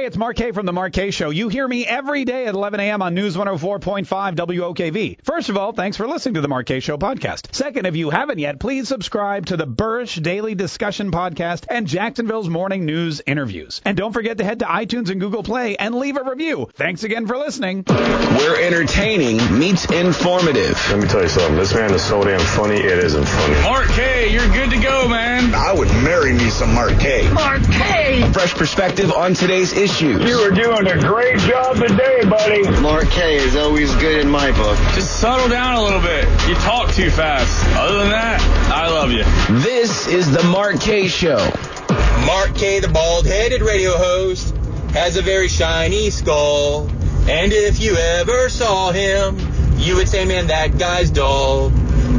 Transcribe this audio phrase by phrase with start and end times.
[0.00, 1.28] Hey, it's Mark Kaye from the Mark Kaye Show.
[1.28, 3.02] You hear me every day at 11 a.m.
[3.02, 5.18] on News 104.5 WOKV.
[5.22, 7.54] First of all, thanks for listening to the Mark Kaye Show podcast.
[7.54, 12.48] Second, if you haven't yet, please subscribe to the Burrish Daily Discussion podcast and Jacksonville's
[12.48, 13.82] Morning News interviews.
[13.84, 16.70] And don't forget to head to iTunes and Google Play and leave a review.
[16.76, 17.84] Thanks again for listening.
[17.86, 20.80] We're entertaining meets informative.
[20.88, 21.56] Let me tell you something.
[21.56, 23.60] This man is so damn funny, it isn't funny.
[23.64, 25.54] Mark Kaye, you're good to go, man.
[25.54, 27.30] I would marry me some Mark Kaye.
[27.34, 28.09] Mark Kaye.
[28.20, 30.20] A fresh perspective on today's issues.
[30.28, 32.68] You are doing a great job today, buddy.
[32.82, 34.76] Mark Kaye is always good in my book.
[34.94, 36.24] Just settle down a little bit.
[36.46, 37.66] You talk too fast.
[37.78, 39.24] Other than that, I love you.
[39.60, 41.38] This is the Mark Kaye Show.
[42.26, 44.54] Mark Kaye, the bald-headed radio host,
[44.92, 46.88] has a very shiny skull.
[47.26, 49.38] And if you ever saw him,
[49.78, 51.70] you would say, man, that guy's dull.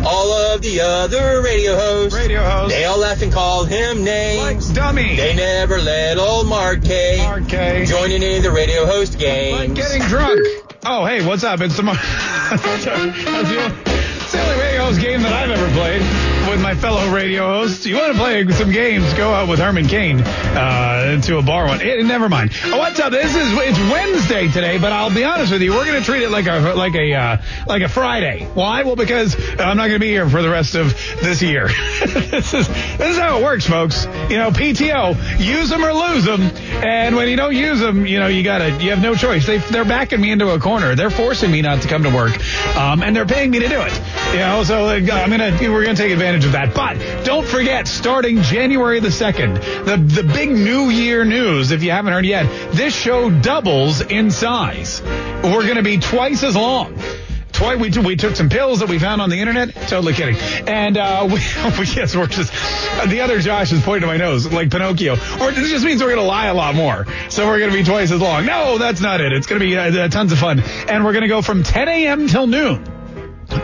[0.05, 2.73] All of the other radio hosts, Radio host.
[2.73, 4.67] they all laugh and call him names.
[4.69, 5.15] Like dummy.
[5.15, 7.85] They never let old Mark Kaye, Mark Kaye.
[7.85, 9.59] join in any of the radio host games.
[9.59, 10.39] Like getting drunk.
[10.85, 11.61] Oh, hey, what's up?
[11.61, 11.99] It's the Mark.
[12.51, 16.01] It's the only radio host game that I've ever played
[16.49, 17.85] with my fellow radio hosts.
[17.85, 19.13] You want to play some games?
[19.13, 21.81] Go out with Herman Cain uh, to a bar one.
[21.81, 22.51] Eh, never mind.
[22.65, 23.11] Oh, what's up?
[23.11, 26.23] This is it's Wednesday today, but I'll be honest with you, we're going to treat
[26.23, 28.45] it like a like a uh, like a Friday.
[28.53, 28.83] Why?
[28.83, 31.67] Well, because I'm not going to be here for the rest of this year.
[32.05, 34.05] this is this is how it works, folks.
[34.29, 38.20] You know, PTO, use them or lose them, and when you don't use them, you
[38.20, 39.45] know you gotta you have no choice.
[39.45, 40.95] They they're backing me into a corner.
[40.95, 42.33] They're forcing me not to come to work,
[42.76, 43.93] um, and they're paying me to do it.
[44.33, 46.74] You know, so uh, I'm gonna we're gonna take advantage of that.
[46.74, 51.71] But don't forget, starting January the second, the the big New Year news.
[51.71, 55.01] If you haven't heard yet, this show doubles in size.
[55.43, 56.98] We're gonna be twice as long.
[57.51, 59.76] Twice we we took some pills that we found on the internet.
[59.88, 60.35] Totally kidding.
[60.68, 62.51] And uh, we, yes, we're just
[63.07, 65.13] the other Josh is pointing to my nose like Pinocchio.
[65.13, 67.06] Or it just means we're gonna lie a lot more.
[67.29, 68.45] So we're gonna be twice as long.
[68.45, 69.34] No, that's not it.
[69.34, 70.59] It's gonna be uh, tons of fun,
[70.90, 72.28] and we're gonna go from 10 a.m.
[72.28, 72.91] till noon.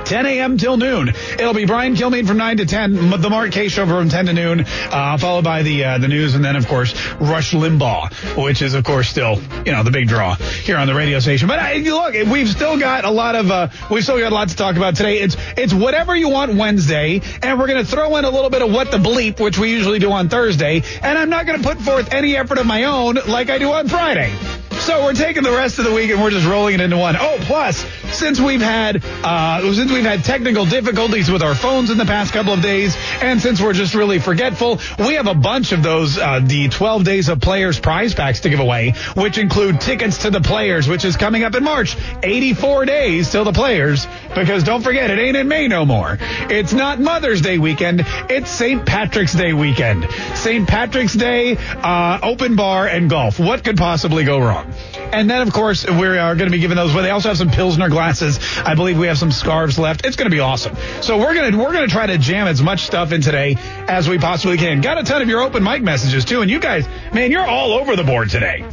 [0.06, 0.58] 10 a.m.
[0.58, 1.10] till noon.
[1.10, 4.34] It'll be Brian Kilmeade from 9 to 10, the Mark Kaye show from 10 to
[4.34, 8.62] noon, uh, followed by the uh, the news, and then, of course, Rush Limbaugh, which
[8.62, 11.48] is, of course, still, you know, the big draw here on the radio station.
[11.48, 14.50] But I, look, we've still got a lot of, uh, we've still got a lot
[14.50, 15.20] to talk about today.
[15.20, 18.62] It's, it's whatever you want Wednesday, and we're going to throw in a little bit
[18.62, 21.68] of what the bleep, which we usually do on Thursday, and I'm not going to
[21.68, 24.36] put forth any effort of my own like I do on Friday.
[24.80, 27.16] So we're taking the rest of the week and we're just rolling it into one.
[27.18, 31.98] Oh, plus, since we've had uh, since we've had technical difficulties with our phones in
[31.98, 35.72] the past couple of days, and since we're just really forgetful, we have a bunch
[35.72, 39.82] of those uh, the 12 days of players prize packs to give away, which include
[39.82, 41.98] tickets to the players, which is coming up in March.
[42.24, 46.18] 84 days till the players, because don't forget, it ain't in May no more.
[46.22, 48.04] It's not Mother's Day weekend.
[48.30, 48.86] It's St.
[48.86, 50.08] Patrick's Day weekend.
[50.36, 50.68] St.
[50.68, 53.40] Patrick's Day, uh, open bar and golf.
[53.40, 54.67] What could possibly go wrong?
[54.98, 57.04] And then, of course, we are going to be giving those away.
[57.04, 58.40] They also have some Pilsner glasses.
[58.60, 60.06] I believe we have some scarves left.
[60.06, 60.76] It's going to be awesome.
[61.02, 63.56] So we're going to we're going to try to jam as much stuff in today
[63.88, 64.82] as we possibly can.
[64.82, 67.74] Got a ton of your open mic messages too, and you guys, man, you're all
[67.74, 68.66] over the board today.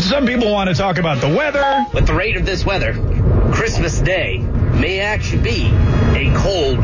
[0.00, 1.86] Some people want to talk about the weather.
[1.92, 2.94] With the rate of this weather,
[3.52, 5.66] Christmas Day may actually be
[6.14, 6.78] a cold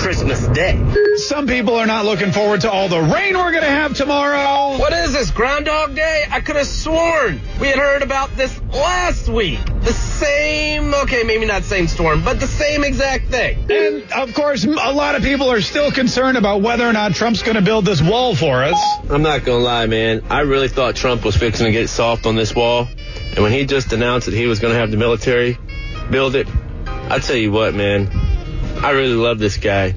[0.00, 0.82] Christmas Day.
[1.16, 4.78] Some people are not looking forward to all the rain we're going to have tomorrow.
[4.78, 6.24] What is this, Groundhog Day?
[6.30, 9.60] I could have sworn we had heard about this last week.
[9.82, 13.70] The same, okay, maybe not same storm, but the same exact thing.
[13.70, 17.42] And of course, a lot of people are still concerned about whether or not Trump's
[17.42, 18.80] going to build this wall for us.
[19.10, 20.22] I'm not gonna lie, man.
[20.30, 22.88] I really thought Trump was fixing to get soft on this wall,
[23.34, 25.58] and when he just announced that he was gonna have the military
[26.10, 26.48] build it,
[26.86, 28.39] I tell you what, man.
[28.82, 29.94] I really love this guy.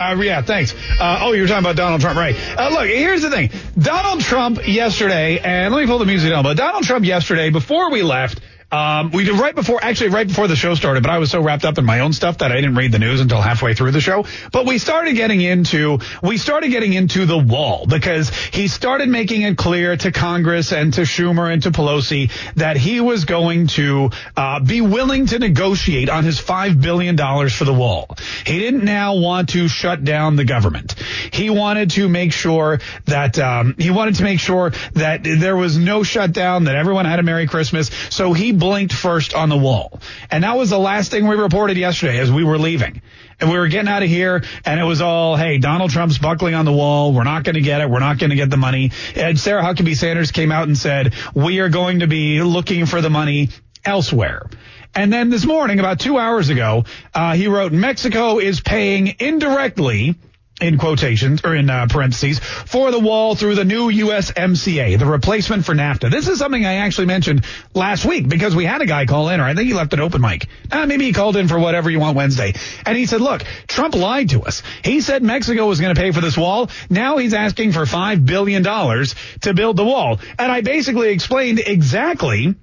[0.00, 0.74] Uh, yeah, thanks.
[0.98, 2.34] Uh, oh, you were talking about Donald Trump, right?
[2.58, 3.50] Uh, look, here's the thing.
[3.78, 7.90] Donald Trump yesterday, and let me pull the music down, but Donald Trump yesterday, before
[7.90, 8.40] we left,
[8.72, 11.42] um, we did right before, actually right before the show started, but I was so
[11.42, 13.90] wrapped up in my own stuff that I didn't read the news until halfway through
[13.90, 14.24] the show.
[14.50, 19.42] But we started getting into, we started getting into the wall because he started making
[19.42, 24.10] it clear to Congress and to Schumer and to Pelosi that he was going to
[24.38, 28.16] uh, be willing to negotiate on his five billion dollars for the wall.
[28.46, 30.94] He didn't now want to shut down the government.
[31.32, 35.76] He wanted to make sure that um, he wanted to make sure that there was
[35.76, 37.90] no shutdown, that everyone had a Merry Christmas.
[38.08, 40.00] So he blinked first on the wall.
[40.30, 43.02] And that was the last thing we reported yesterday as we were leaving.
[43.40, 46.54] And we were getting out of here and it was all, hey, Donald Trump's buckling
[46.54, 47.12] on the wall.
[47.12, 47.90] We're not going to get it.
[47.90, 48.92] We're not going to get the money.
[49.16, 53.00] And Sarah Huckabee Sanders came out and said, we are going to be looking for
[53.00, 53.48] the money
[53.84, 54.46] elsewhere.
[54.94, 60.14] And then this morning, about two hours ago, uh, he wrote, Mexico is paying indirectly
[60.62, 65.64] in quotations or in uh, parentheses for the wall through the new USMCA, the replacement
[65.64, 66.10] for NAFTA.
[66.10, 67.44] This is something I actually mentioned
[67.74, 70.00] last week because we had a guy call in, or I think he left an
[70.00, 70.46] open mic.
[70.70, 72.54] Uh, maybe he called in for whatever you want Wednesday,
[72.86, 74.62] and he said, "Look, Trump lied to us.
[74.84, 76.70] He said Mexico was going to pay for this wall.
[76.88, 81.58] Now he's asking for five billion dollars to build the wall." And I basically explained
[81.58, 82.54] exactly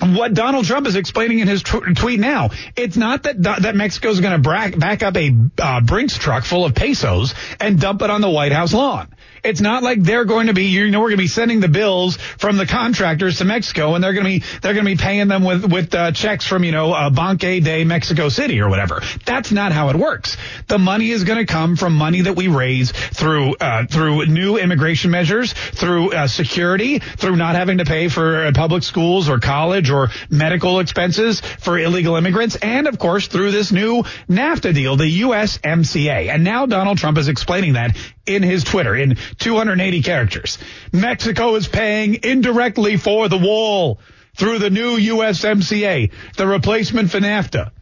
[0.00, 2.50] what Donald Trump is explaining in his tw- tweet now.
[2.76, 6.64] It's not that that Mexico is going to back up a uh, Brinks truck full
[6.64, 9.08] of pesos and dump it on the White House lawn.
[9.42, 11.68] It's not like they're going to be, you know, we're going to be sending the
[11.68, 15.00] bills from the contractors to Mexico and they're going to be, they're going to be
[15.02, 18.68] paying them with, with uh, checks from, you know, uh, Banque de Mexico City or
[18.68, 19.02] whatever.
[19.24, 20.36] That's not how it works.
[20.68, 24.56] The money is going to come from money that we raise through, uh, through new
[24.56, 29.38] immigration measures, through uh, security, through not having to pay for uh, public schools or
[29.38, 34.96] college or medical expenses for illegal immigrants, and of course through this new NAFTA deal,
[34.96, 36.28] the USMCA.
[36.28, 37.96] And now Donald Trump is explaining that
[38.30, 40.58] in his Twitter in 280 characters.
[40.92, 43.98] Mexico is paying indirectly for the wall
[44.36, 47.72] through the new USMCA, the replacement for NAFTA.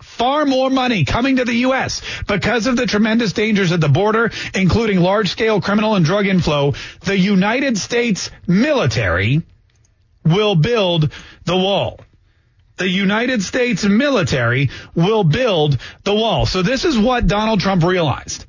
[0.00, 2.02] Far more money coming to the U.S.
[2.26, 6.74] because of the tremendous dangers at the border, including large scale criminal and drug inflow.
[7.00, 9.42] The United States military
[10.24, 11.12] will build
[11.44, 12.00] the wall.
[12.76, 16.44] The United States military will build the wall.
[16.44, 18.44] So this is what Donald Trump realized.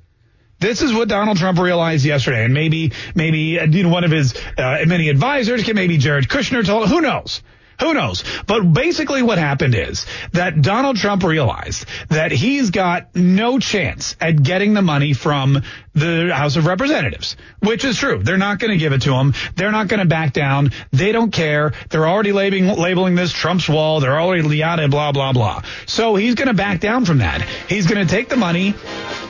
[0.59, 4.35] This is what Donald Trump realized yesterday, and maybe, maybe you know, one of his
[4.57, 6.89] uh, many advisors, can maybe Jared Kushner told.
[6.89, 7.41] Who knows?
[7.79, 8.23] Who knows?
[8.47, 14.41] But basically what happened is that Donald Trump realized that he's got no chance at
[14.41, 15.61] getting the money from
[15.93, 18.23] the House of Representatives, which is true.
[18.23, 19.35] They're not going to give it to him.
[19.55, 20.71] They're not going to back down.
[20.91, 21.73] They don't care.
[21.89, 23.99] They're already labeling, labeling this Trump's wall.
[23.99, 25.61] They're already yada, blah, blah, blah.
[25.85, 27.43] So he's going to back down from that.
[27.69, 28.73] He's going to take the money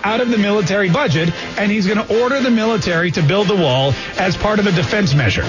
[0.03, 3.55] out of the military budget and he's going to order the military to build the
[3.55, 5.45] wall as part of a defense measure.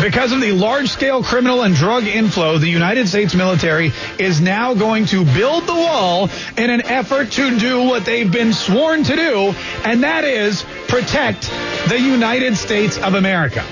[0.00, 4.72] Because of the large scale criminal and drug inflow, the United States military is now
[4.72, 9.16] going to build the wall in an effort to do what they've been sworn to
[9.16, 9.54] do,
[9.84, 11.50] and that is protect
[11.88, 13.64] the United States of America.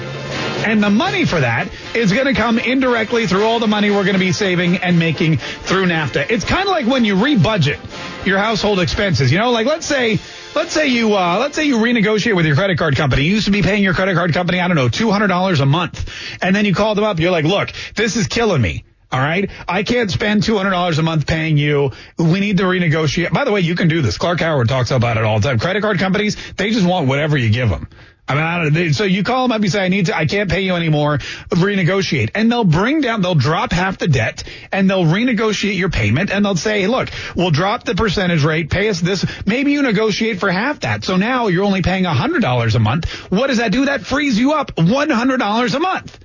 [0.67, 4.03] And the money for that is going to come indirectly through all the money we're
[4.03, 6.29] going to be saving and making through NAFTA.
[6.29, 7.79] It's kind of like when you rebudget
[8.26, 9.32] your household expenses.
[9.32, 10.19] You know, like let's say
[10.55, 13.23] let's say you uh, let's say you renegotiate with your credit card company.
[13.23, 15.61] You used to be paying your credit card company, I don't know, two hundred dollars
[15.61, 16.08] a month,
[16.43, 17.19] and then you call them up.
[17.19, 18.84] You're like, look, this is killing me.
[19.12, 19.49] All right.
[19.69, 21.93] I can't spend $200 a month paying you.
[22.19, 23.32] We need to renegotiate.
[23.32, 24.19] By the way, you can do this.
[24.19, 25.61] Clark Howard talks about it all the time.
[25.61, 27.88] Credit card companies, they just want whatever you give them.
[28.28, 30.26] I mean, I don't, so you call them up, you say, I need to, I
[30.26, 31.19] can't pay you anymore,
[31.50, 32.31] renegotiate.
[32.34, 34.43] And they'll bring down, they'll drop half the debt
[34.73, 38.88] and they'll renegotiate your payment and they'll say, look, we'll drop the percentage rate, pay
[38.88, 39.25] us this.
[39.46, 41.05] Maybe you negotiate for half that.
[41.05, 43.08] So now you're only paying $100 a month.
[43.31, 43.84] What does that do?
[43.84, 46.19] That frees you up $100 a month.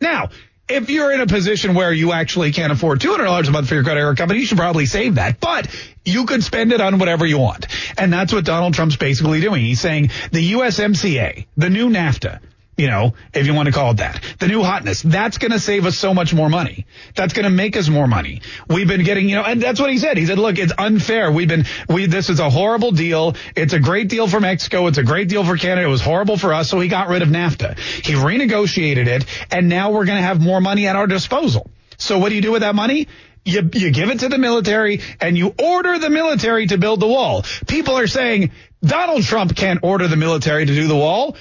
[0.00, 0.30] Now,
[0.72, 3.84] if you're in a position where you actually can't afford $200 a month for your
[3.84, 5.38] credit card company, you should probably save that.
[5.38, 5.68] But
[6.04, 7.66] you could spend it on whatever you want.
[7.98, 9.62] And that's what Donald Trump's basically doing.
[9.64, 12.40] He's saying the USMCA, the new NAFTA,
[12.76, 14.22] you know, if you want to call it that.
[14.38, 16.86] The new hotness, that's going to save us so much more money.
[17.14, 18.40] That's going to make us more money.
[18.66, 20.16] We've been getting, you know, and that's what he said.
[20.16, 21.30] He said, look, it's unfair.
[21.30, 23.36] We've been, we, this is a horrible deal.
[23.54, 24.86] It's a great deal for Mexico.
[24.86, 25.86] It's a great deal for Canada.
[25.86, 26.70] It was horrible for us.
[26.70, 27.78] So he got rid of NAFTA.
[27.78, 31.70] He renegotiated it and now we're going to have more money at our disposal.
[31.98, 33.06] So what do you do with that money?
[33.44, 37.08] You, you give it to the military and you order the military to build the
[37.08, 37.44] wall.
[37.66, 38.52] People are saying
[38.82, 41.36] Donald Trump can't order the military to do the wall.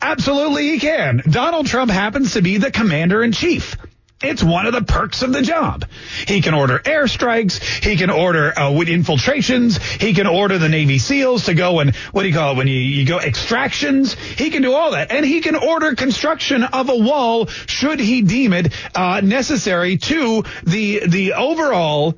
[0.00, 1.22] Absolutely he can.
[1.28, 3.76] Donald Trump happens to be the commander in chief.
[4.22, 5.84] It's one of the perks of the job.
[6.26, 7.58] He can order airstrikes.
[7.84, 9.76] He can order uh, infiltrations.
[9.76, 12.66] He can order the Navy SEALs to go and what do you call it when
[12.66, 14.14] you, you go extractions?
[14.14, 18.22] He can do all that, and he can order construction of a wall should he
[18.22, 22.14] deem it uh, necessary to the the overall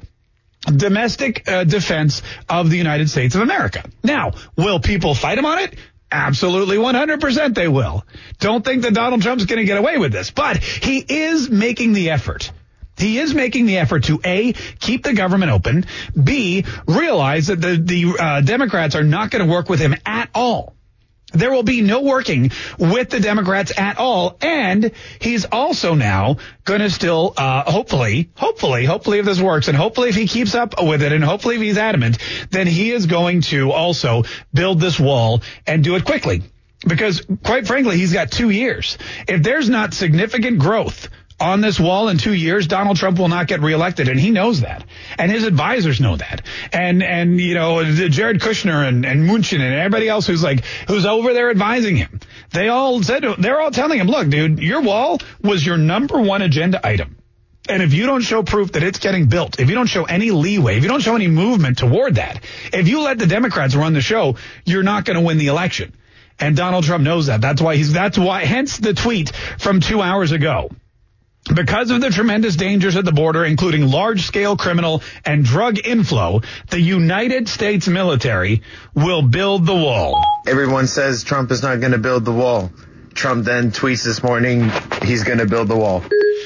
[0.64, 3.84] domestic uh, defense of the United States of America.
[4.02, 5.74] Now, will people fight him on it?
[6.10, 8.04] Absolutely 100% they will.
[8.38, 11.94] Don't think that Donald Trump's going to get away with this, but he is making
[11.94, 12.52] the effort.
[12.96, 15.84] He is making the effort to A, keep the government open,
[16.22, 20.30] B, realize that the, the uh, Democrats are not going to work with him at
[20.34, 20.75] all.
[21.32, 24.36] There will be no working with the Democrats at all.
[24.40, 29.76] And he's also now going to still, uh, hopefully, hopefully, hopefully if this works and
[29.76, 32.18] hopefully if he keeps up with it and hopefully if he's adamant,
[32.50, 34.22] then he is going to also
[34.54, 36.42] build this wall and do it quickly.
[36.86, 38.96] Because quite frankly, he's got two years.
[39.26, 43.46] If there's not significant growth on this wall in two years, Donald Trump will not
[43.46, 44.84] get reelected, and he knows that,
[45.18, 49.74] and his advisors know that, and and you know Jared Kushner and and Mnuchin and
[49.74, 52.20] everybody else who's like who's over there advising him,
[52.52, 56.42] they all said they're all telling him, look, dude, your wall was your number one
[56.42, 57.16] agenda item.
[57.68, 60.30] And if you don't show proof that it's getting built, if you don't show any
[60.30, 63.92] leeway, if you don't show any movement toward that, if you let the Democrats run
[63.92, 65.92] the show, you're not going to win the election.
[66.38, 67.40] And Donald Trump knows that.
[67.40, 70.70] That's why he's, that's why, hence the tweet from two hours ago.
[71.54, 76.40] Because of the tremendous dangers at the border, including large scale criminal and drug inflow,
[76.70, 78.62] the United States military
[78.94, 80.22] will build the wall.
[80.46, 82.72] Everyone says Trump is not going to build the wall.
[83.14, 84.70] Trump then tweets this morning
[85.02, 86.02] he's going to build the wall.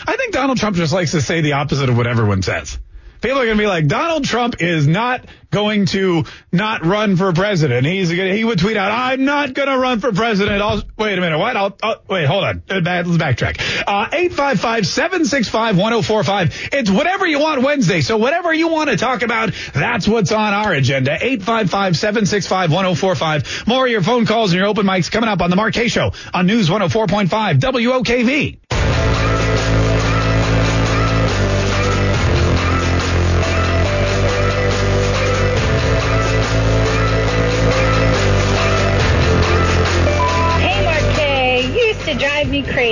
[0.06, 2.78] I think Donald Trump just likes to say the opposite of what everyone says.
[3.20, 7.32] People are going to be like, Donald Trump is not going to not run for
[7.32, 7.84] president.
[7.86, 10.60] He's gonna, he would tweet out, I'm not going to run for president.
[10.62, 11.38] I'll, wait a minute.
[11.38, 11.56] What?
[11.56, 12.62] I'll, I'll wait, hold on.
[12.70, 13.60] Uh, let's backtrack.
[13.86, 16.70] Uh, 855-765-1045.
[16.72, 18.00] It's whatever you want Wednesday.
[18.00, 21.18] So whatever you want to talk about, that's what's on our agenda.
[21.18, 23.66] 855-765-1045.
[23.66, 25.88] More of your phone calls and your open mics coming up on the Mark Kaye
[25.88, 28.20] Show on News 104.5 WOKV.
[28.20, 28.69] drive me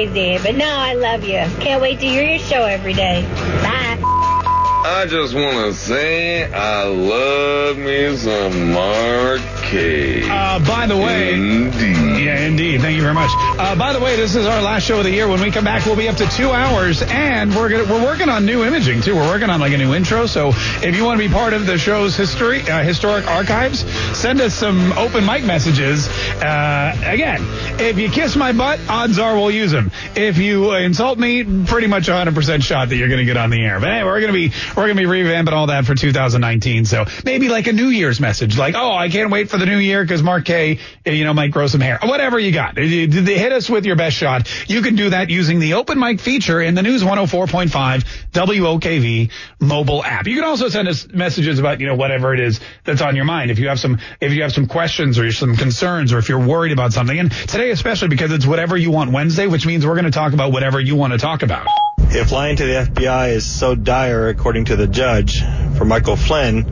[0.07, 1.41] crazy, but now I love you.
[1.61, 3.23] Can't wait to hear your show every day.
[3.63, 3.99] Bye.
[4.01, 12.25] I just want to say I love me some Mark Uh, by the way, indeed.
[12.25, 12.81] Yeah, indeed.
[12.81, 13.31] Thank you very much.
[13.35, 15.29] Uh, by the way, this is our last show of the year.
[15.29, 18.29] When we come back, we'll be up to two hours, and we're gonna, we're working
[18.29, 19.15] on new imaging too.
[19.15, 20.27] We're working on like a new intro.
[20.27, 23.81] So if you want to be part of the show's history, uh, historic archives,
[24.19, 26.09] send us some open mic messages.
[26.09, 27.41] Uh, again,
[27.79, 29.91] if you kiss my butt, odds are we'll use them.
[30.17, 33.63] If you insult me, pretty much 100% shot that you're going to get on the
[33.65, 33.81] air.
[33.81, 36.87] But hey, we're going to be we're going to be revamping all that for 2019.
[36.87, 39.79] So maybe like a New Year's message, like, oh, I can't wait for the new
[39.79, 41.99] year because Mark Kaye, eh, you know, might grow some hair.
[42.03, 42.79] Whatever you got.
[42.79, 44.49] Eh, eh, hit us with your best shot.
[44.69, 50.05] You can do that using the open mic feature in the News 104.5 WOKV mobile
[50.05, 50.27] app.
[50.27, 53.25] You can also send us messages about, you know, whatever it is that's on your
[53.25, 53.51] mind.
[53.51, 56.45] If you have some, if you have some questions or some concerns or if you're
[56.45, 57.19] worried about something.
[57.19, 60.33] And today, especially because it's whatever you want Wednesday, which means we're going to talk
[60.33, 61.67] about whatever you want to talk about.
[62.11, 65.43] If lying to the FBI is so dire, according to the judge,
[65.77, 66.65] for Michael Flynn,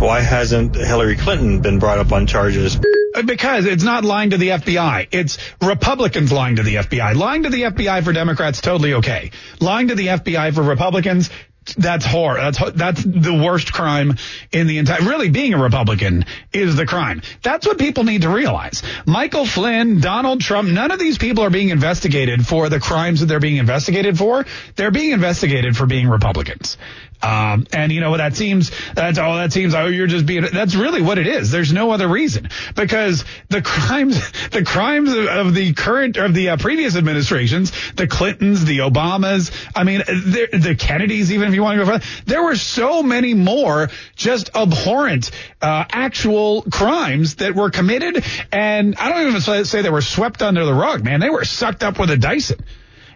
[0.00, 2.78] why hasn't Hillary Clinton been brought up on charges?
[3.24, 5.08] Because it's not lying to the FBI.
[5.10, 7.14] It's Republicans lying to the FBI.
[7.14, 9.30] Lying to the FBI for Democrats, totally okay.
[9.58, 11.30] Lying to the FBI for Republicans,
[11.74, 12.36] that's horror.
[12.36, 14.16] That's that's the worst crime
[14.52, 15.02] in the entire.
[15.02, 17.22] Really, being a Republican is the crime.
[17.42, 18.82] That's what people need to realize.
[19.06, 23.26] Michael Flynn, Donald Trump, none of these people are being investigated for the crimes that
[23.26, 24.46] they're being investigated for.
[24.76, 26.76] They're being investigated for being Republicans.
[27.22, 30.44] Um, and you know what that seems that's all that seems oh you're just being
[30.52, 31.50] that's really what it is.
[31.50, 34.20] There's no other reason because the crimes
[34.50, 39.84] the crimes of, the current of the uh, previous administrations, the Clintons, the Obamas, I
[39.84, 44.54] mean the Kennedys, even you want to go further, there were so many more just
[44.54, 50.42] abhorrent uh, actual crimes that were committed, and I don't even say they were swept
[50.42, 51.04] under the rug.
[51.04, 52.58] Man, they were sucked up with a Dyson.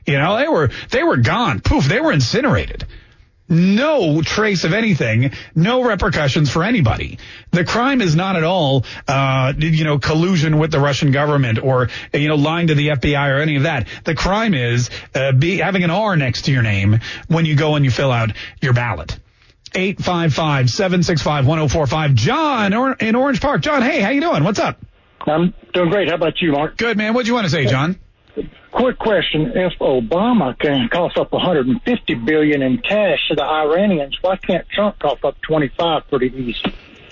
[0.07, 1.61] You know, they were they were gone.
[1.61, 2.87] Poof, they were incinerated
[3.51, 7.19] no trace of anything, no repercussions for anybody.
[7.51, 11.91] The crime is not at all, uh, you know, collusion with the Russian government or,
[12.15, 13.89] you know, lying to the FBI or any of that.
[14.05, 17.75] The crime is uh, be, having an R next to your name when you go
[17.75, 18.31] and you fill out
[18.63, 19.19] your ballot.
[19.73, 22.15] 855-765-1045.
[22.15, 23.63] John in Orange Park.
[23.63, 24.45] John, hey, how you doing?
[24.45, 24.85] What's up?
[25.27, 26.09] I'm doing great.
[26.09, 26.77] How about you, Mark?
[26.77, 27.15] Good, man.
[27.15, 27.99] What do you want to say, John?
[28.81, 34.37] Quick question: If Obama can cough up 150 billion in cash to the Iranians, why
[34.37, 36.63] can't Trump cough up 25 pretty easy?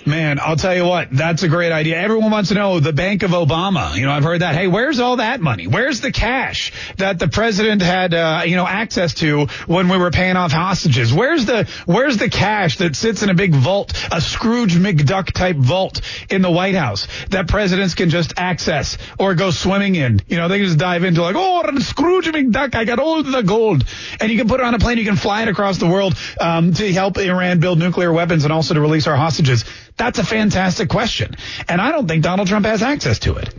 [0.05, 1.97] Man, I'll tell you what, that's a great idea.
[1.97, 3.95] Everyone wants to know the Bank of Obama.
[3.95, 4.55] You know, I've heard that.
[4.55, 5.67] Hey, where's all that money?
[5.67, 10.09] Where's the cash that the president had, uh, you know, access to when we were
[10.09, 11.13] paying off hostages?
[11.13, 15.57] Where's the, where's the cash that sits in a big vault, a Scrooge McDuck type
[15.57, 20.21] vault in the White House that presidents can just access or go swimming in?
[20.27, 23.41] You know, they can just dive into like, oh, Scrooge McDuck, I got all the
[23.41, 23.83] gold.
[24.21, 26.15] And you can put it on a plane, you can fly it across the world,
[26.39, 29.65] um, to help Iran build nuclear weapons and also to release our hostages.
[29.99, 31.35] That's a fantastic question.
[31.67, 33.53] And I don't think Donald Trump has access to it.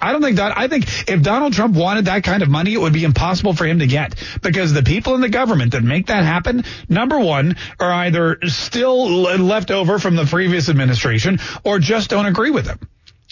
[0.00, 0.56] I don't think that.
[0.58, 3.66] I think if Donald Trump wanted that kind of money, it would be impossible for
[3.66, 7.56] him to get because the people in the government that make that happen, number one,
[7.78, 12.80] are either still left over from the previous administration or just don't agree with him.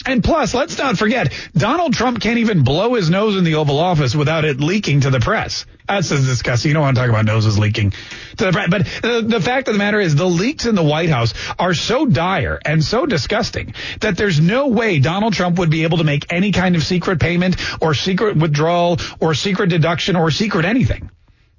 [0.05, 3.79] And plus, let's not forget, Donald Trump can't even blow his nose in the Oval
[3.79, 5.65] Office without it leaking to the press.
[5.87, 6.69] That's disgusting.
[6.69, 7.91] You don't want to talk about noses leaking
[8.37, 8.69] to the press.
[8.69, 11.73] But the, the fact of the matter is the leaks in the White House are
[11.73, 16.03] so dire and so disgusting that there's no way Donald Trump would be able to
[16.03, 21.09] make any kind of secret payment or secret withdrawal or secret deduction or secret anything.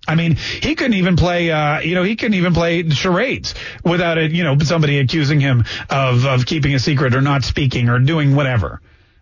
[0.07, 3.55] I mean, he couldn't even play, uh, you know, he couldn't even play charades
[3.85, 7.89] without it, you know, somebody accusing him of, of keeping a secret or not speaking
[7.89, 8.81] or doing whatever.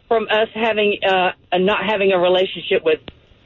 [0.08, 3.00] from us having, uh, not having a relationship with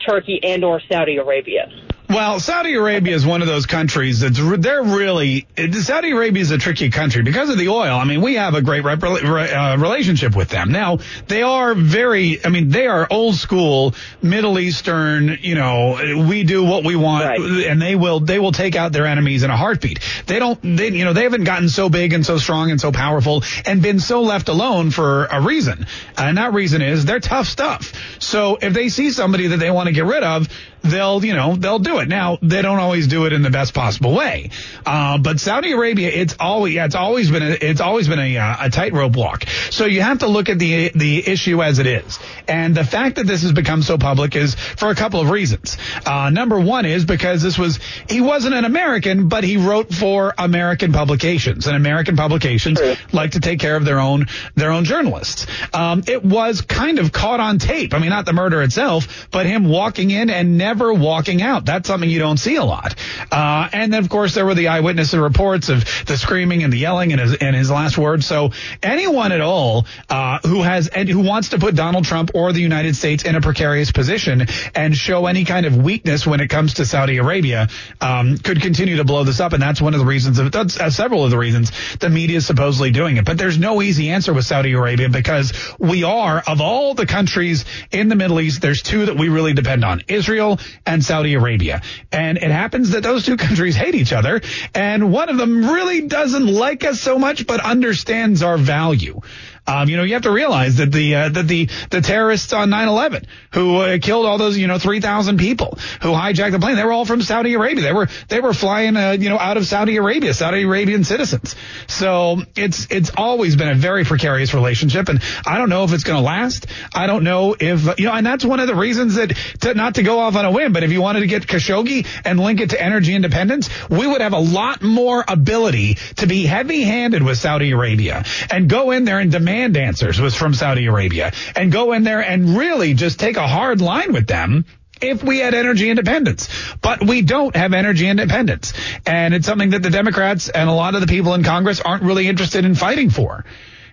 [0.07, 1.69] Turkey and or Saudi Arabia?
[2.13, 6.59] Well, Saudi Arabia is one of those countries that's they're really Saudi Arabia is a
[6.59, 7.97] tricky country because of the oil.
[7.97, 10.73] I mean, we have a great rep, uh, relationship with them.
[10.73, 10.99] Now,
[11.29, 16.63] they are very I mean, they are old school Middle Eastern, you know, we do
[16.63, 17.41] what we want right.
[17.41, 20.01] and they will they will take out their enemies in a heartbeat.
[20.27, 22.93] They don't they you know, they haven't gotten so big and so strong and so
[22.93, 25.87] powerful and been so left alone for a reason.
[26.19, 27.95] And that reason is they're tough stuff.
[28.19, 30.49] So, if they see somebody that they want to get rid of,
[30.83, 32.02] they'll, you know, they'll do it.
[32.09, 34.51] Now, they don't always do it in the best possible way.
[34.85, 38.37] Uh, but Saudi Arabia, it's always, yeah, it's always been a, it's always been a,
[38.37, 39.45] uh, a tightrope walk.
[39.71, 42.19] So you have to look at the, the issue as it is.
[42.49, 45.79] And the fact that this has become so public is for a couple of reasons.
[46.05, 50.35] Uh, number one is because this was, he wasn't an American, but he wrote for
[50.37, 52.81] American publications and American publications
[53.13, 55.47] like to take care of their own, their own journalists.
[55.73, 57.95] Um, it was kind of caught on tape.
[57.95, 61.65] I mean, not the murder itself, but him walking in and never never walking out.
[61.65, 62.95] That's something you don't see a lot.
[63.31, 66.79] Uh, and then, of course, there were the eyewitness reports of the screaming and the
[66.79, 68.27] yelling and his, and his last words.
[68.27, 68.51] So
[68.83, 72.61] anyone at all uh, who has and who wants to put Donald Trump or the
[72.61, 76.75] United States in a precarious position and show any kind of weakness when it comes
[76.75, 77.69] to Saudi Arabia
[78.01, 79.53] um, could continue to blow this up.
[79.53, 82.39] And that's one of the reasons of that's uh, several of the reasons the media
[82.39, 83.25] is supposedly doing it.
[83.25, 87.65] But there's no easy answer with Saudi Arabia because we are of all the countries
[87.91, 91.72] in the Middle East, there's two that we really depend on: Israel and Saudi Arabia.
[92.11, 94.41] And it happens that those two countries hate each other,
[94.75, 99.21] and one of them really doesn't like us so much, but understands our value.
[99.65, 102.69] Um, you know, you have to realize that the uh, that the the terrorists on
[102.71, 106.85] 9/11 who uh, killed all those you know 3,000 people who hijacked the plane, they
[106.85, 107.85] were all from Saudi Arabia.
[107.85, 111.55] They were they were flying uh, you know out of Saudi Arabia, Saudi Arabian citizens.
[111.87, 116.03] So it's it's always been a very precarious relationship, and I don't know if it's
[116.03, 116.67] going to last.
[116.93, 119.29] I don't know if you know, and that's one of the reasons that
[119.61, 122.05] to, not to go off on a whim, but if you wanted to get Khashoggi
[122.25, 126.47] and link it to energy independence, we would have a lot more ability to be
[126.47, 130.87] heavy-handed with Saudi Arabia and go in there and demand demand answers was from Saudi
[130.87, 134.65] Arabia and go in there and really just take a hard line with them
[135.03, 136.49] if we had energy independence.
[136.81, 138.73] But we don't have energy independence.
[139.05, 142.03] And it's something that the Democrats and a lot of the people in Congress aren't
[142.03, 143.45] really interested in fighting for.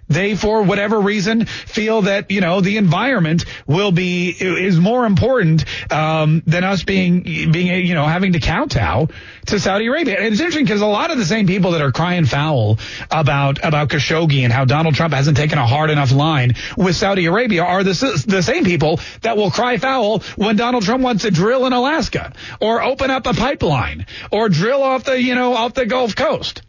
[0.10, 5.66] They, for whatever reason, feel that you know the environment will be is more important
[5.92, 9.10] um, than us being being you know having to kowtow
[9.48, 10.16] to Saudi Arabia.
[10.18, 12.80] And it's interesting because a lot of the same people that are crying foul
[13.12, 17.28] about about Khashoggi and how Donald Trump hasn't taken a hard enough line with Saudi
[17.28, 21.32] Arabia are the the same people that will cry foul when Donald Trump wants to
[21.32, 25.76] drill in Alaska or open up a pipeline or drill off the you know off
[25.76, 26.64] the Gulf Coast.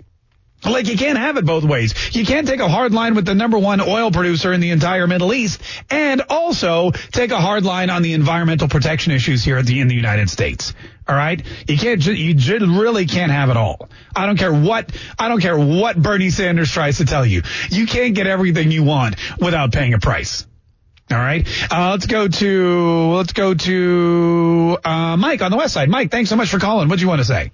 [0.65, 2.15] Like you can't have it both ways.
[2.15, 5.07] You can't take a hard line with the number one oil producer in the entire
[5.07, 9.81] Middle East and also take a hard line on the environmental protection issues here the,
[9.81, 10.75] in the United States.
[11.09, 11.43] All right.
[11.67, 12.35] You can't, you
[12.79, 13.89] really can't have it all.
[14.15, 17.43] I don't care what, I don't care what Bernie Sanders tries to tell you.
[17.71, 20.47] You can't get everything you want without paying a price.
[21.11, 21.49] All right.
[21.73, 25.89] Uh, let's go to, let's go to, uh, Mike on the west side.
[25.89, 26.89] Mike, thanks so much for calling.
[26.89, 27.51] What do you want to say?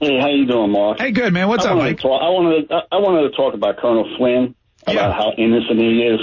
[0.00, 0.98] Hey, how you doing, Mark?
[0.98, 1.48] Hey, good man.
[1.48, 2.00] What's I up, Mike?
[2.00, 4.54] talk- I wanted to, I wanted to talk about Colonel Flynn
[4.86, 6.20] about how innocent he is.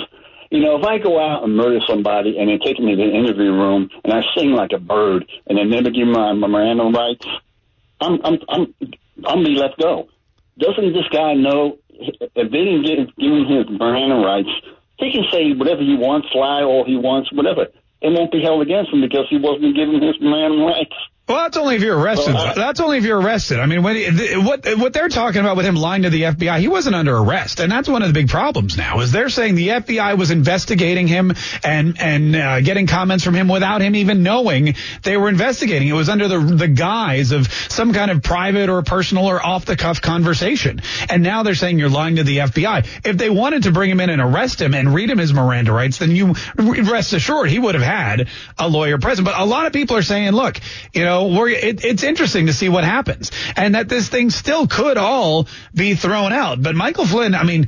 [0.52, 3.10] You know, if I go out and murder somebody and they take me to the
[3.10, 6.84] interview room and I sing like a bird and they never give me my Miranda
[6.96, 7.26] rights,
[8.00, 8.74] I'm I'm I'm
[9.26, 10.08] I'm be let go.
[10.60, 14.50] Doesn't this guy know if they didn't give, give him his Miranda rights,
[14.98, 17.66] he can say whatever he wants, lie all he wants, whatever.
[18.02, 20.94] It won't be held against him because he wasn't given his Miranda rights.
[21.26, 22.36] Well, that's only if you're arrested.
[22.36, 23.58] that's only if you're arrested.
[23.62, 26.60] I mean, when, th- what what they're talking about with him lying to the FBI,
[26.60, 29.00] he wasn't under arrest, and that's one of the big problems now.
[29.00, 31.34] Is they're saying the FBI was investigating him
[31.64, 35.88] and and uh, getting comments from him without him even knowing they were investigating.
[35.88, 39.64] It was under the the guise of some kind of private or personal or off
[39.64, 42.86] the cuff conversation, and now they're saying you're lying to the FBI.
[43.06, 45.72] If they wanted to bring him in and arrest him and read him his Miranda
[45.72, 48.28] rights, then you rest assured he would have had
[48.60, 49.24] a lawyer present.
[49.26, 50.60] But a lot of people are saying, look,
[50.94, 54.68] you know, we're, it, it's interesting to see what happens, and that this thing still
[54.68, 56.62] could all be thrown out.
[56.62, 57.68] But Michael Flynn, I mean,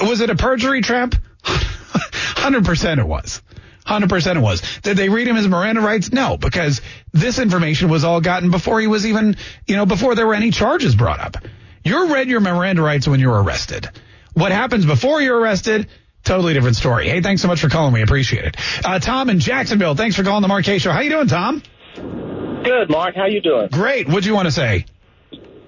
[0.00, 1.14] was it a perjury trap?
[1.44, 3.42] Hundred percent, it was.
[3.84, 4.62] Hundred percent, it was.
[4.82, 6.12] Did they read him his Miranda rights?
[6.12, 6.80] No, because
[7.12, 10.50] this information was all gotten before he was even, you know, before there were any
[10.50, 11.36] charges brought up.
[11.84, 13.88] You're read your Miranda rights when you're arrested.
[14.34, 15.88] What happens before you're arrested?
[16.24, 17.08] Totally different story.
[17.08, 17.92] Hey, thanks so much for calling.
[17.92, 18.56] We appreciate it.
[18.84, 20.92] Uh, Tom in Jacksonville, thanks for calling the Mark Kaye Show.
[20.92, 21.62] How you doing, Tom?
[21.94, 23.14] Good, Mark.
[23.14, 23.68] How you doing?
[23.70, 24.08] Great.
[24.08, 24.86] What do you want to say?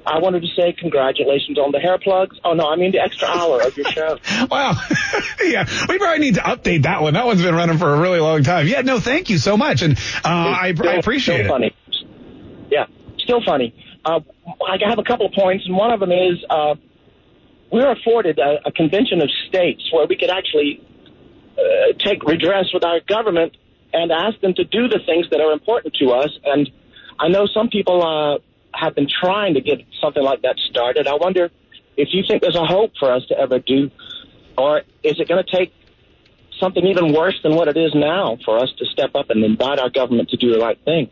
[0.06, 2.38] I wanted to say congratulations on the hair plugs.
[2.44, 4.18] Oh no, I mean the extra hour of your show.
[4.50, 4.74] wow.
[5.42, 7.14] yeah, we probably need to update that one.
[7.14, 8.66] That one's been running for a really long time.
[8.68, 11.48] Yeah, no, thank you so much, and uh, I, Still- I appreciate still it.
[11.48, 11.76] Funny.
[12.70, 12.84] Yeah,
[13.18, 13.74] still funny.
[14.04, 16.74] Uh, I have a couple of points, and one of them is uh,
[17.72, 20.82] we're afforded a, a convention of states where we could actually
[21.56, 23.56] uh, take redress with our government
[23.94, 26.30] and ask them to do the things that are important to us.
[26.44, 26.70] And
[27.18, 28.38] I know some people uh,
[28.76, 31.06] have been trying to get something like that started.
[31.06, 31.50] I wonder
[31.96, 33.90] if you think there's a hope for us to ever do,
[34.58, 35.72] or is it going to take
[36.60, 39.78] something even worse than what it is now for us to step up and invite
[39.78, 41.08] our government to do the right thing?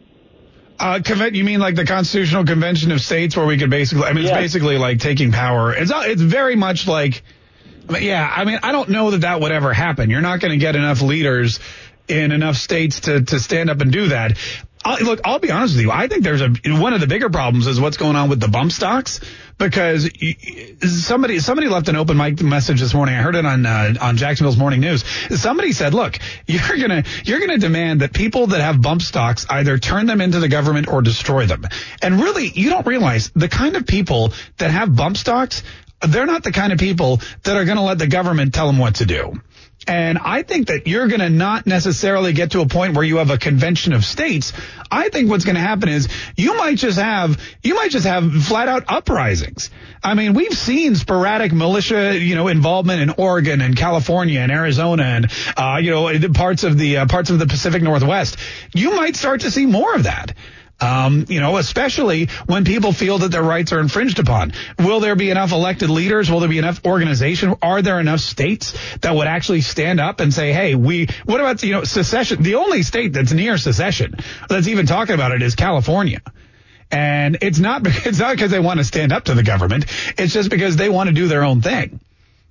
[0.79, 1.01] Uh,
[1.33, 4.05] you mean like the Constitutional Convention of States, where we could basically?
[4.05, 5.73] I mean, it's basically like taking power.
[5.73, 7.23] It's not- it's very much like,
[8.01, 8.29] yeah.
[8.35, 10.11] I mean, I don't know that that would ever happen.
[10.11, 11.61] You're not going to get enough leaders
[12.13, 14.39] in enough states to to stand up and do that.
[14.85, 15.91] i look, I'll be honest with you.
[15.91, 18.49] I think there's a one of the bigger problems is what's going on with the
[18.49, 19.21] bump stocks
[19.59, 20.11] because
[20.81, 23.15] somebody somebody left an open mic message this morning.
[23.15, 25.05] I heard it on uh, on Jacksonville's Morning News.
[25.41, 29.79] Somebody said, "Look, you're gonna you're gonna demand that people that have bump stocks either
[29.79, 31.67] turn them into the government or destroy them."
[32.03, 35.63] And really, you don't realize the kind of people that have bump stocks.
[36.07, 38.79] They're not the kind of people that are going to let the government tell them
[38.79, 39.41] what to do.
[39.87, 43.17] And I think that you're going to not necessarily get to a point where you
[43.17, 44.53] have a convention of states.
[44.91, 48.31] I think what's going to happen is you might just have, you might just have
[48.45, 49.71] flat out uprisings.
[50.03, 55.03] I mean, we've seen sporadic militia, you know, involvement in Oregon and California and Arizona
[55.03, 58.37] and, uh, you know, parts of the, uh, parts of the Pacific Northwest.
[58.73, 60.35] You might start to see more of that.
[60.83, 64.53] Um, you know, especially when people feel that their rights are infringed upon.
[64.81, 66.29] Will there be enough elected leaders?
[66.29, 67.55] Will there be enough organization?
[67.63, 71.63] Are there enough states that would actually stand up and say, hey, we, what about,
[71.63, 72.43] you know, secession?
[72.43, 74.17] The only state that's near secession
[74.49, 76.21] that's even talking about it is California.
[76.91, 79.85] And it's not, it's not because they want to stand up to the government.
[80.19, 82.01] It's just because they want to do their own thing.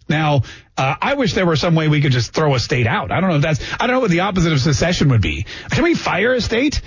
[0.07, 0.43] Now,
[0.77, 3.11] uh, I wish there were some way we could just throw a state out.
[3.11, 5.45] I don't know if that's, I don't know what the opposite of secession would be.
[5.69, 6.81] Can we fire a state?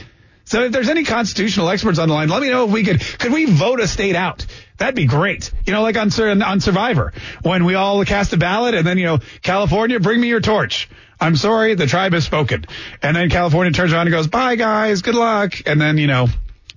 [0.44, 3.00] So if there's any constitutional experts on the line, let me know if we could,
[3.00, 4.44] could we vote a state out?
[4.76, 5.50] That'd be great.
[5.66, 6.10] You know, like on,
[6.42, 10.28] on Survivor, when we all cast a ballot and then, you know, California, bring me
[10.28, 10.88] your torch.
[11.20, 12.66] I'm sorry, the tribe has spoken.
[13.00, 15.54] And then California turns around and goes, bye guys, good luck.
[15.64, 16.28] And then, you know,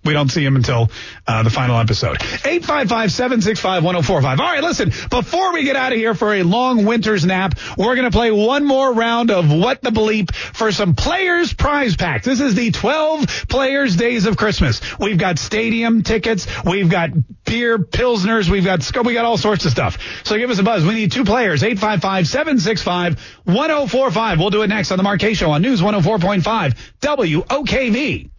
[0.08, 0.90] we don't see him until
[1.28, 2.18] uh, the final episode.
[2.18, 4.24] 855-765-1045.
[4.24, 7.96] All right, listen, before we get out of here for a long winter's nap, we're
[7.96, 12.26] going to play one more round of What the Bleep for some Players Prize Packs.
[12.26, 14.82] This is the 12 Players Days of Christmas.
[14.98, 16.48] We've got stadium tickets.
[16.66, 17.10] We've got
[17.46, 18.50] beer, pilsners.
[18.50, 19.98] We've got, we got all sorts of stuff.
[20.24, 20.86] So give us a buzz.
[20.86, 21.64] We need two players.
[21.64, 24.38] 855-765-1045.
[24.38, 28.30] We'll do it next on the Mark Kaye Show on News 104.5 WOKV.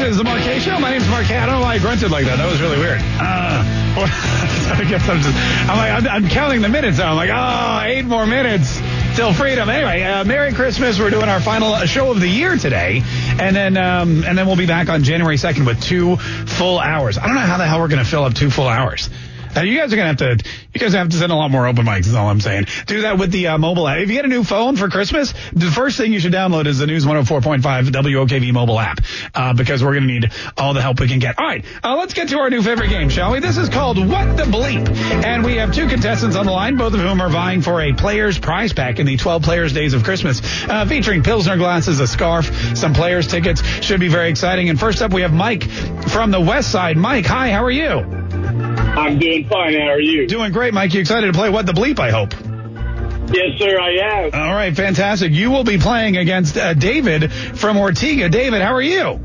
[0.00, 0.80] This is the Mark Kaye Show.
[0.80, 1.36] My name's Mark Kaye.
[1.36, 2.36] I don't know why I grunted like that.
[2.36, 3.00] That was really weird.
[3.02, 3.62] Uh,
[4.80, 5.36] I guess I'm just,
[5.68, 7.10] I'm like, I'm, I'm counting the minutes now.
[7.10, 8.80] I'm like, oh, eight more minutes
[9.14, 9.68] till freedom.
[9.68, 10.98] Anyway, uh, Merry Christmas.
[10.98, 13.02] We're doing our final show of the year today,
[13.38, 17.18] and then um, and then we'll be back on January 2nd with two full hours.
[17.18, 19.10] I don't know how the hell we're going to fill up two full hours.
[19.56, 20.38] Uh, you guys are gonna have to.
[20.72, 22.06] You guys have to send a lot more open mics.
[22.06, 22.66] Is all I'm saying.
[22.86, 23.98] Do that with the uh, mobile app.
[23.98, 26.78] If you get a new phone for Christmas, the first thing you should download is
[26.78, 29.00] the News 104.5 WOKV mobile app
[29.34, 31.38] uh, because we're gonna need all the help we can get.
[31.38, 33.40] All right, uh, let's get to our new favorite game, shall we?
[33.40, 34.88] This is called What the Bleep,
[35.24, 37.92] and we have two contestants on the line, both of whom are vying for a
[37.92, 42.06] player's prize pack in the 12 Players Days of Christmas, uh, featuring Pilsner glasses, a
[42.06, 43.62] scarf, some players tickets.
[43.82, 44.68] Should be very exciting.
[44.70, 45.64] And first up, we have Mike
[46.08, 46.96] from the West Side.
[46.96, 48.29] Mike, hi, how are you?
[48.96, 49.74] I'm doing fine.
[49.74, 50.26] How are you?
[50.26, 50.92] Doing great, Mike.
[50.94, 52.32] You excited to play What the Bleep, I hope?
[53.32, 54.30] Yes, sir, I am.
[54.34, 55.30] All right, fantastic.
[55.32, 58.28] You will be playing against uh, David from Ortega.
[58.28, 59.20] David, how are you?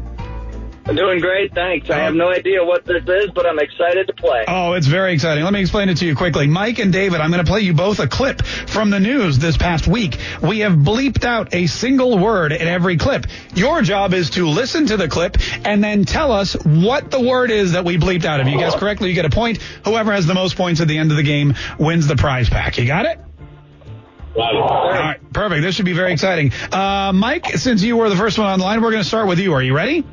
[0.87, 1.89] I'm doing great, thanks.
[1.89, 4.45] I have no idea what this is, but I'm excited to play.
[4.47, 5.43] Oh, it's very exciting.
[5.43, 6.45] Let me explain it to you quickly.
[6.45, 9.57] Mike and David, I'm going to play you both a clip from the news this
[9.57, 10.19] past week.
[10.43, 13.25] We have bleeped out a single word in every clip.
[13.55, 17.49] Your job is to listen to the clip and then tell us what the word
[17.49, 18.39] is that we bleeped out.
[18.39, 19.57] If you guess correctly, you get a point.
[19.85, 22.77] Whoever has the most points at the end of the game wins the prize pack.
[22.77, 23.19] You got it?
[24.37, 25.63] All right, perfect.
[25.63, 26.51] This should be very exciting.
[26.71, 29.53] Uh, Mike, since you were the first one online, we're going to start with you.
[29.53, 30.05] Are you ready?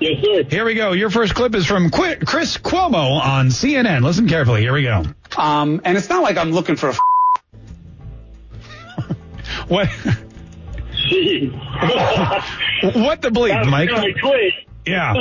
[0.00, 0.44] Yes, sir.
[0.48, 0.92] Here we go.
[0.92, 4.02] Your first clip is from Qu- Chris Cuomo on CNN.
[4.02, 4.62] Listen carefully.
[4.62, 5.04] Here we go.
[5.36, 6.94] Um, and it's not like I'm looking for a.
[9.68, 9.88] what?
[12.94, 13.90] what the bleep, Mike?
[14.86, 15.12] Yeah.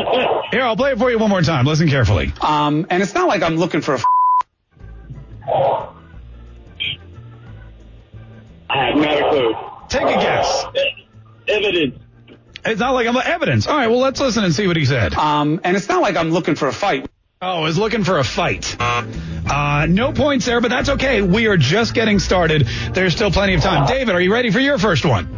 [0.51, 1.65] Here, I'll play it for you one more time.
[1.65, 2.31] Listen carefully.
[2.41, 3.99] Um, and it's not like I'm looking for a.
[8.69, 9.55] I have not a clue.
[9.89, 10.65] Take a guess.
[11.47, 11.99] Evidence.
[12.69, 13.65] It's not like I'm evidence.
[13.67, 15.15] All right, well, let's listen and see what he said.
[15.15, 17.09] Um, and it's not like I'm looking for a fight.
[17.41, 18.75] Oh, is looking for a fight.
[18.79, 21.21] Uh, no points there, but that's okay.
[21.21, 22.67] We are just getting started.
[22.93, 23.87] There's still plenty of time.
[23.87, 25.37] David, are you ready for your first one?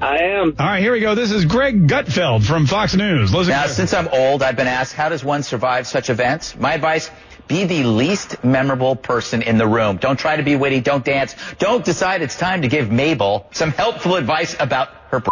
[0.00, 0.56] I am.
[0.58, 1.14] All right, here we go.
[1.14, 3.32] This is Greg Gutfeld from Fox News.
[3.34, 3.74] Listen Now, carefully.
[3.74, 6.56] since I'm old, I've been asked, how does one survive such events?
[6.56, 7.10] My advice,
[7.46, 9.96] be the least memorable person in the room.
[9.98, 10.80] Don't try to be witty.
[10.80, 11.34] Don't dance.
[11.58, 15.22] Don't decide it's time to give Mabel some helpful advice about her.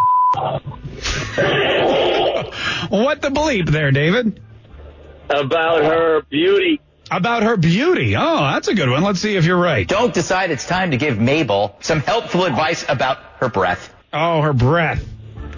[2.89, 4.41] What the bleep there, David?
[5.29, 6.81] About her beauty.
[7.11, 8.17] About her beauty.
[8.17, 9.03] Oh, that's a good one.
[9.03, 9.87] Let's see if you're right.
[9.87, 13.93] Don't decide it's time to give Mabel some helpful advice about her breath.
[14.13, 15.05] Oh, her breath.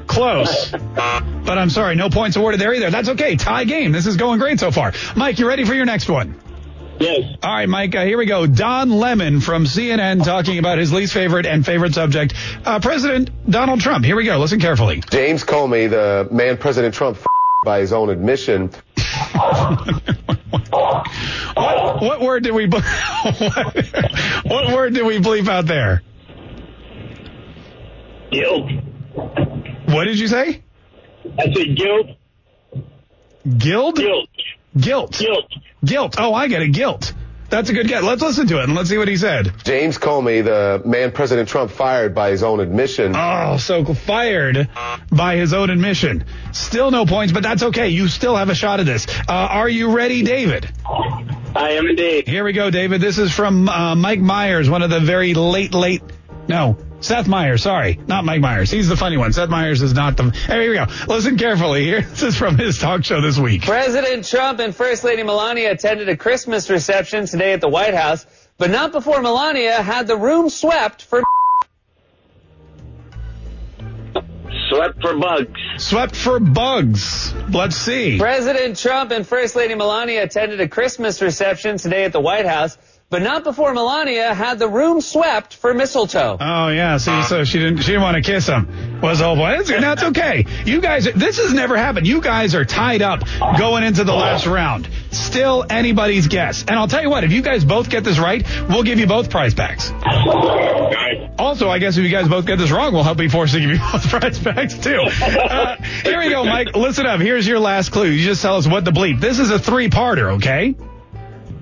[0.07, 0.71] Close.
[0.71, 2.91] but I'm sorry, no points awarded there either.
[2.91, 3.37] That's okay.
[3.37, 3.93] Tie game.
[3.93, 4.93] This is going great so far.
[5.17, 6.35] Mike, you ready for your next one?
[7.01, 7.37] Yes.
[7.43, 8.47] All right, Mike, uh, here we go.
[8.47, 12.35] Don Lemon from CNN talking about his least favorite and favorite subject,
[12.65, 14.05] uh, President Donald Trump.
[14.05, 14.39] Here we go.
[14.39, 15.03] Listen carefully.
[15.11, 17.19] James Comey, the man President Trump
[17.65, 18.71] by his own admission.
[21.59, 23.77] What, what word did we ble- what,
[24.45, 26.03] what word did we bleep out there?
[28.31, 28.71] Guilt.
[29.87, 30.63] What did you say?
[31.39, 32.07] I said guilt.
[33.59, 33.97] Guild?
[33.97, 34.29] Guilt.
[34.81, 35.19] Guilt.
[35.19, 35.53] Guilt.
[35.85, 36.15] Guilt.
[36.19, 36.69] Oh, I get it.
[36.69, 37.13] Guilt.
[37.51, 38.03] That's a good guess.
[38.03, 39.53] Let's listen to it and let's see what he said.
[39.65, 43.15] James Comey, the man President Trump fired by his own admission.
[43.17, 44.69] Oh, so fired
[45.11, 46.27] by his own admission.
[46.53, 47.89] Still no points, but that's okay.
[47.89, 49.07] You still have a shot at this.
[49.27, 50.71] Uh, are you ready, David?
[51.57, 52.29] I am indeed.
[52.29, 53.01] Here we go, David.
[53.01, 56.03] This is from uh, Mike Myers, one of the very late, late.
[56.49, 57.63] No, Seth Meyers.
[57.63, 58.71] Sorry, not Mike Myers.
[58.71, 59.33] He's the funny one.
[59.33, 60.31] Seth Meyers is not the.
[60.31, 60.87] Hey, here we go.
[61.07, 61.85] Listen carefully.
[61.85, 63.63] Here, this is from his talk show this week.
[63.63, 68.27] President Trump and First Lady Melania attended a Christmas reception today at the White House,
[68.57, 71.23] but not before Melania had the room swept for.
[74.69, 75.61] Swept for bugs.
[75.79, 77.33] Swept for bugs.
[77.51, 78.19] Let's see.
[78.19, 82.77] President Trump and First Lady Melania attended a Christmas reception today at the White House,
[83.11, 86.37] but not before Melania had the room swept for mistletoe.
[86.41, 89.01] Oh yeah, see, so she didn't she didn't want to kiss him.
[89.01, 89.67] Was the whole point?
[89.67, 90.45] That's, that's okay.
[90.65, 92.07] You guys, this has never happened.
[92.07, 93.21] You guys are tied up
[93.59, 94.89] going into the last round.
[95.11, 96.63] Still anybody's guess.
[96.63, 99.07] And I'll tell you what, if you guys both get this right, we'll give you
[99.07, 99.91] both prize packs.
[101.39, 103.61] Also, I guess if you guys both get this wrong, we'll help be forced to
[103.61, 105.01] give you both prize packs too.
[105.01, 106.75] Uh, here we go, Mike.
[106.75, 107.21] Listen up.
[107.21, 108.09] Here's your last clue.
[108.09, 109.21] You just tell us what the bleep.
[109.21, 110.75] This is a three-parter, okay?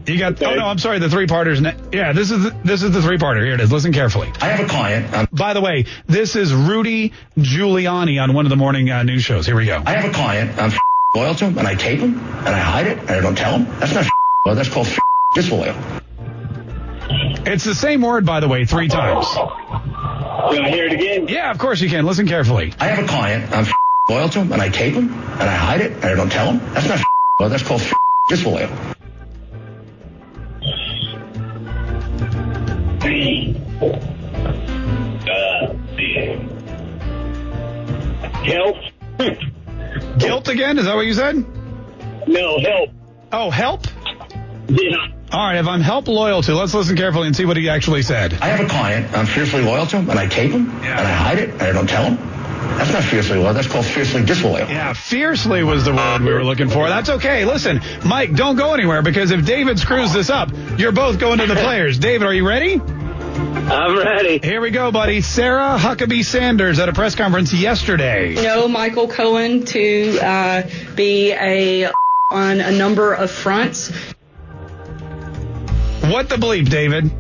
[0.07, 0.41] You got.
[0.43, 0.99] Oh no, I'm sorry.
[0.99, 1.61] The three-parters.
[1.61, 3.45] Ne- yeah, this is the, this is the three-parter.
[3.45, 3.73] Here it is.
[3.73, 4.31] Listen carefully.
[4.41, 5.13] I have a client.
[5.13, 9.25] Um, By the way, this is Rudy Giuliani on one of the morning uh, news
[9.25, 9.47] shows.
[9.47, 9.83] Here we go.
[9.85, 10.59] I have a client.
[10.59, 10.73] I'm
[11.17, 13.59] loyal to him, and I tape him, and I hide it, and I don't tell
[13.59, 13.65] him.
[13.81, 14.07] That's not
[14.47, 14.55] well.
[14.55, 14.89] That's called
[15.35, 15.75] disloyal.
[17.49, 19.27] It's the same word, by the way, three times.
[19.29, 21.29] Can I hear it again?
[21.29, 22.05] Yeah, of course you can.
[22.07, 22.73] Listen carefully.
[22.79, 23.53] I have a client.
[23.53, 23.67] I'm
[24.09, 26.53] loyal to him, and I tape him, and I hide it, and I don't tell
[26.53, 26.75] him.
[26.75, 27.01] That's not
[27.41, 27.49] well.
[27.49, 27.83] That's called
[28.29, 28.69] disloyal.
[33.07, 33.13] Uh,
[38.43, 38.77] help.
[40.19, 40.79] Guilt again?
[40.79, 41.37] Is that what you said?
[42.27, 42.91] No, help.
[43.33, 43.87] Oh, help?
[44.69, 44.97] Yeah.
[45.33, 48.03] All right, if I'm help loyal to, let's listen carefully and see what he actually
[48.03, 48.35] said.
[48.35, 49.17] I have a client.
[49.17, 51.73] I'm fiercely loyal to him, and I tape him, and I hide it, and I
[51.73, 52.19] don't tell him.
[52.79, 53.55] That's not fiercely loyal.
[53.55, 54.69] That's called fiercely disloyal.
[54.69, 56.89] Yeah, fiercely was the word we were looking for.
[56.89, 57.45] That's okay.
[57.45, 61.47] Listen, Mike, don't go anywhere because if David screws this up, you're both going to
[61.47, 61.99] the players.
[61.99, 62.75] David, are you ready?
[62.79, 64.39] I'm ready.
[64.43, 65.23] Here we go, buddy.
[65.23, 68.35] Sarah Huckabee Sanders at a press conference yesterday.
[68.35, 70.63] know Michael Cohen to uh,
[70.95, 71.91] be a
[72.31, 73.89] on a number of fronts.
[76.03, 77.11] What the bleep, David?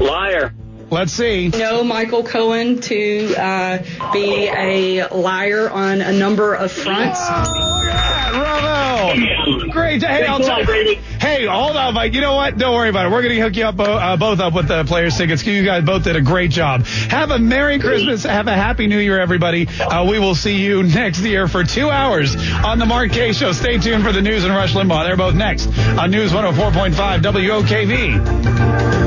[0.00, 0.54] Liar.
[0.94, 1.48] Let's see.
[1.48, 7.18] know Michael Cohen to uh, be a liar on a number of fronts.
[8.30, 9.70] Bravo!
[9.70, 10.04] Great.
[10.04, 12.14] Hey, I'll tell Hey, hold on, Mike.
[12.14, 12.58] You know what?
[12.58, 13.08] Don't worry about it.
[13.10, 15.44] We're going to hook you up uh, both up with the players' tickets.
[15.44, 16.84] You guys both did a great job.
[16.84, 18.22] Have a Merry Christmas.
[18.22, 19.66] Have a Happy New Year, everybody.
[19.66, 23.50] Uh, we will see you next year for two hours on the Mark Kaye Show.
[23.50, 25.06] Stay tuned for the news and Rush Limbaugh.
[25.06, 25.66] They're both next
[25.98, 29.04] on News 104.5 WOKV.